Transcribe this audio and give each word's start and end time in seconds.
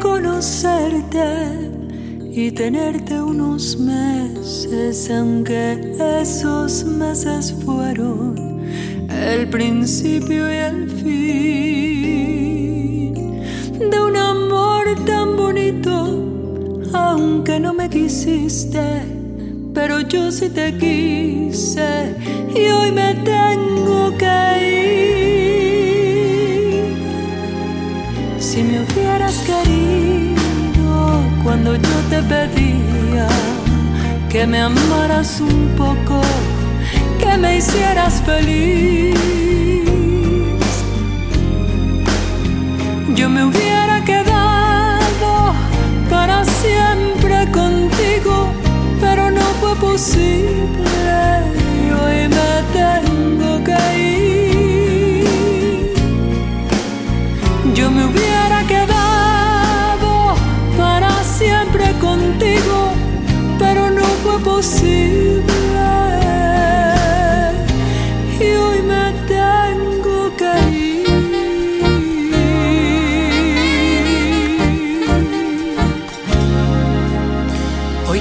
Conocerte 0.00 1.70
y 2.30 2.52
tenerte 2.52 3.20
unos 3.20 3.76
meses, 3.78 5.10
aunque 5.10 5.94
esos 6.20 6.84
meses 6.84 7.52
fueron 7.64 8.60
el 9.10 9.48
principio 9.48 10.52
y 10.52 10.56
el 10.56 10.88
fin 10.88 11.14
de 13.90 14.00
un 14.00 14.16
amor 14.16 14.86
tan 15.04 15.36
bonito, 15.36 16.24
aunque 16.92 17.58
no 17.58 17.74
me 17.74 17.90
quisiste, 17.90 19.02
pero 19.74 20.00
yo 20.02 20.30
sí 20.30 20.48
te 20.48 20.78
quise 20.78 22.14
y 22.54 22.70
hoy 22.70 22.92
me 22.92 23.14
tengo 23.14 24.16
que 24.16 24.62
ir. 24.62 24.67
Si 28.58 28.64
me 28.64 28.80
hubieras 28.80 29.36
querido 29.46 31.22
cuando 31.44 31.76
yo 31.76 31.96
te 32.10 32.20
pedía 32.24 33.28
que 34.28 34.48
me 34.48 34.60
amaras 34.60 35.40
un 35.40 35.76
poco, 35.76 36.20
que 37.20 37.38
me 37.38 37.58
hicieras 37.58 38.20
feliz, 38.26 39.14
yo 43.14 43.30
me 43.30 43.44
hubiera 43.44 44.02
quedado 44.04 45.54
para 46.10 46.44
siempre 46.44 47.48
contigo, 47.52 48.52
pero 49.00 49.30
no 49.30 49.46
fue 49.60 49.76
posible 49.76 50.90
y 51.80 51.92
hoy 52.00 52.28
me 52.36 52.50
tengo 52.80 53.62
que 53.62 53.78
ir. 54.00 55.28
Yo 57.72 57.88
me 57.88 58.04
hubiera 58.04 58.37
Hoy 64.58 64.64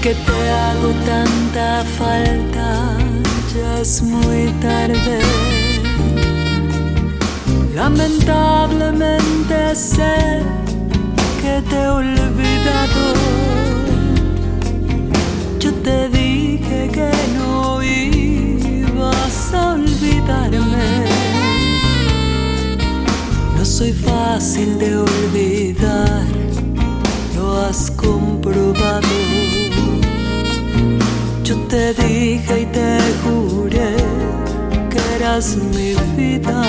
que 0.00 0.14
te 0.14 0.50
hago 0.50 0.92
tanta 1.04 1.84
falta, 1.98 2.96
ya 3.52 3.80
es 3.80 4.00
muy 4.00 4.52
tarde. 4.60 5.18
Lamentablemente 7.74 9.74
sé 9.74 10.44
que 11.42 11.60
te 11.68 11.76
he 11.76 11.88
olvidado. 11.88 13.14
Yo 15.58 15.74
te 15.82 16.19
mi 35.40 35.94
vida, 36.18 36.62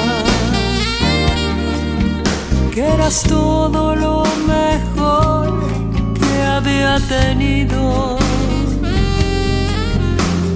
que 2.74 2.82
eras 2.82 3.22
todo 3.24 3.94
lo 3.98 4.24
mejor 4.48 5.62
que 6.18 6.42
había 6.44 6.98
tenido, 7.10 8.18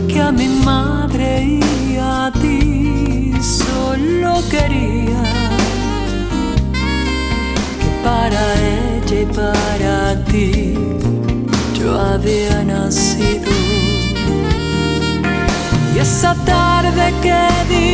que 0.08 0.22
a 0.22 0.32
mi 0.32 0.48
madre 0.48 1.44
y 1.44 1.98
a 2.00 2.32
ti 2.42 3.34
solo 3.42 4.42
quería, 4.50 5.24
que 7.82 7.90
para 8.02 8.42
ella 8.78 9.22
y 9.22 9.26
para 9.26 10.24
ti 10.24 10.78
yo 11.78 12.00
había 12.00 12.64
nacido. 12.64 13.52
Y 15.94 16.00
esa 16.00 16.34
tarde 16.46 17.14
que 17.22 17.56
dijiste 17.70 17.85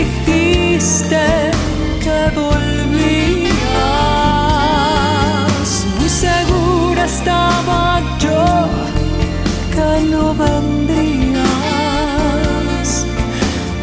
no 10.10 10.34
vendrías. 10.34 11.42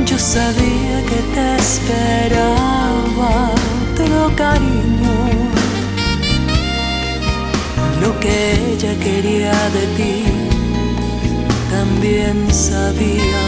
Yo 0.05 0.19
sabía 0.19 1.03
que 1.11 1.21
te 1.35 1.57
esperaba 1.57 3.31
otro 3.93 4.33
cariño. 4.37 5.17
Lo 8.01 8.19
que 8.21 8.73
ella 8.73 8.95
quería 9.01 9.55
de 9.71 9.87
ti 9.97 10.25
también 11.71 12.53
sabía 12.53 13.43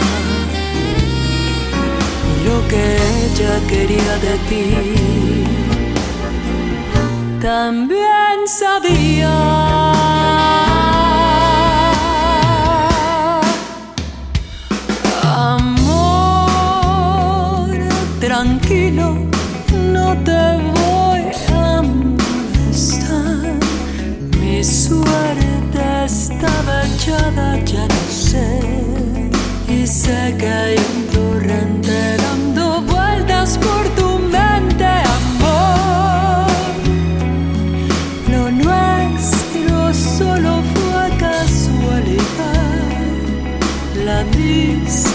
lo 2.45 2.67
que 2.67 2.97
ella 3.25 3.59
quería 3.67 4.17
de 4.25 4.35
ti. 4.49 4.65
También 7.41 8.47
sabía. 8.47 9.60
No 19.93 20.15
te 20.23 20.41
voy 20.75 21.21
a 21.53 21.81
molestar. 21.81 23.53
Mi 24.39 24.63
suerte 24.63 26.05
estaba 26.05 26.85
echada, 26.85 27.57
ya 27.65 27.87
no 27.87 28.03
sé. 28.09 28.59
Y 29.67 29.85
que 30.37 30.47
hay 30.47 30.75
un 30.95 31.07
torrente 31.07 32.17
dando 32.17 32.81
vueltas 32.81 33.57
por 33.57 33.83
tu 33.95 34.19
mente, 34.19 34.85
amor. 35.19 36.47
Lo 38.31 38.51
nuestro 38.51 39.93
solo 39.93 40.61
fue 40.73 41.03
casualidad. 41.17 42.21
La 44.05 44.23
misma 44.37 45.10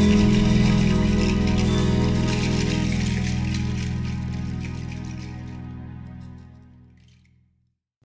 you. 0.00 0.39